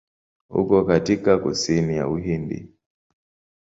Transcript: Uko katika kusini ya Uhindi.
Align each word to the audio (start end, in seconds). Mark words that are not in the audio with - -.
Uko 0.49 0.85
katika 0.85 1.37
kusini 1.37 1.95
ya 1.95 2.07
Uhindi. 2.07 2.69